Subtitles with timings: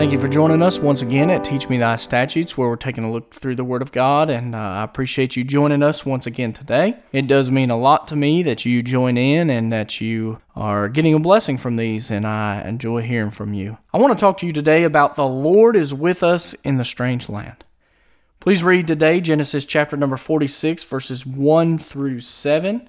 [0.00, 3.04] Thank you for joining us once again at Teach Me Thy Statutes, where we're taking
[3.04, 6.24] a look through the Word of God, and uh, I appreciate you joining us once
[6.26, 6.96] again today.
[7.12, 10.88] It does mean a lot to me that you join in and that you are
[10.88, 13.76] getting a blessing from these, and I enjoy hearing from you.
[13.92, 16.84] I want to talk to you today about the Lord is with us in the
[16.86, 17.62] strange land.
[18.40, 22.88] Please read today Genesis chapter number 46, verses 1 through 7.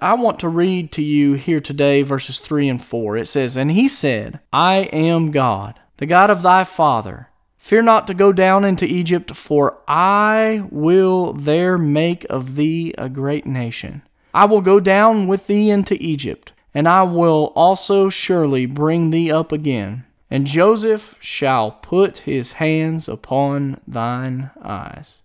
[0.00, 3.18] I want to read to you here today verses 3 and 4.
[3.18, 7.28] It says, And he said, I am God the God of thy father.
[7.58, 13.08] Fear not to go down into Egypt, for I will there make of thee a
[13.08, 14.02] great nation.
[14.32, 19.32] I will go down with thee into Egypt, and I will also surely bring thee
[19.32, 20.04] up again.
[20.30, 25.22] And Joseph shall put his hands upon thine eyes.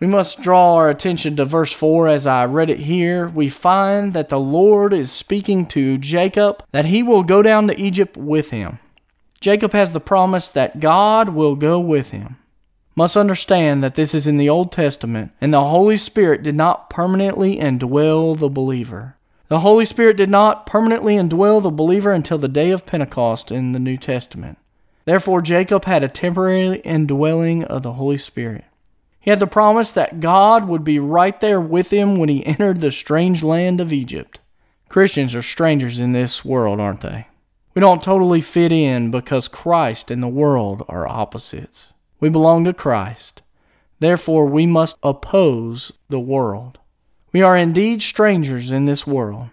[0.00, 3.28] We must draw our attention to verse 4 as I read it here.
[3.28, 7.80] We find that the Lord is speaking to Jacob that he will go down to
[7.80, 8.78] Egypt with him.
[9.44, 12.36] Jacob has the promise that God will go with him.
[12.96, 16.88] Must understand that this is in the Old Testament, and the Holy Spirit did not
[16.88, 19.18] permanently indwell the believer.
[19.48, 23.72] The Holy Spirit did not permanently indwell the believer until the day of Pentecost in
[23.72, 24.56] the New Testament.
[25.04, 28.64] Therefore, Jacob had a temporary indwelling of the Holy Spirit.
[29.20, 32.80] He had the promise that God would be right there with him when he entered
[32.80, 34.40] the strange land of Egypt.
[34.88, 37.26] Christians are strangers in this world, aren't they?
[37.74, 41.92] We don't totally fit in because Christ and the world are opposites.
[42.20, 43.42] We belong to Christ.
[43.98, 46.78] Therefore, we must oppose the world.
[47.32, 49.48] We are indeed strangers in this world.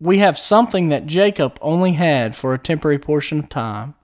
[0.00, 3.94] We have something that Jacob only had for a temporary portion of time.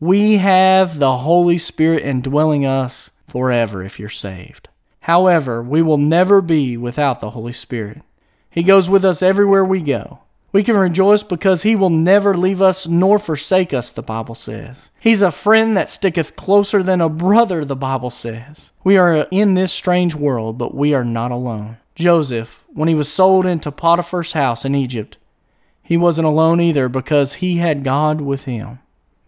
[0.00, 4.68] We have the Holy Spirit indwelling us forever if you're saved.
[5.00, 8.02] However, we will never be without the Holy Spirit.
[8.50, 10.20] He goes with us everywhere we go.
[10.56, 14.90] We can rejoice because he will never leave us nor forsake us, the Bible says.
[14.98, 18.72] He's a friend that sticketh closer than a brother, the Bible says.
[18.82, 21.76] We are in this strange world, but we are not alone.
[21.94, 25.18] Joseph, when he was sold into Potiphar's house in Egypt,
[25.82, 28.78] he wasn't alone either because he had God with him.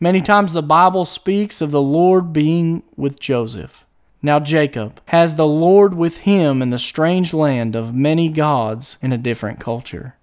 [0.01, 3.85] Many times the Bible speaks of the Lord being with Joseph.
[4.23, 9.13] Now Jacob has the Lord with him in the strange land of many gods in
[9.13, 10.15] a different culture.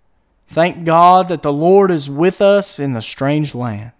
[0.48, 3.92] Thank God that the Lord is with us in the strange land.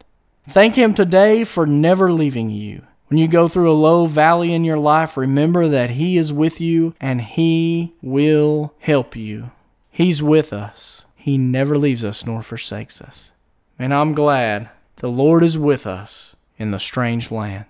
[0.48, 2.84] Thank Him today for never leaving you.
[3.08, 6.60] When you go through a low valley in your life, remember that He is with
[6.60, 9.52] you and He will help you.
[9.92, 11.06] He's with us.
[11.16, 13.32] He never leaves us nor forsakes us.
[13.78, 17.66] And I'm glad the Lord is with us in the strange land.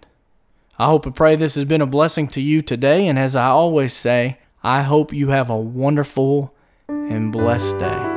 [0.78, 3.08] I hope and pray this has been a blessing to you today.
[3.08, 6.54] And as I always say, I hope you have a wonderful
[6.90, 8.15] and blessed day.